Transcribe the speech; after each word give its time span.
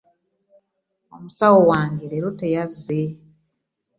Omusawo 1.15 1.57
wange 1.71 2.05
leero 2.11 2.29
teyazze. 2.39 3.01